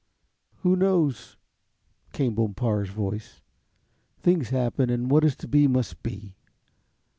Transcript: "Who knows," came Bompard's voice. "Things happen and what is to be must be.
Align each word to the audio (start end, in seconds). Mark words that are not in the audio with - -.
"Who 0.63 0.75
knows," 0.75 1.37
came 2.11 2.33
Bompard's 2.33 2.89
voice. 2.89 3.43
"Things 4.17 4.49
happen 4.49 4.89
and 4.89 5.11
what 5.11 5.23
is 5.23 5.35
to 5.35 5.47
be 5.47 5.67
must 5.67 6.01
be. 6.01 6.33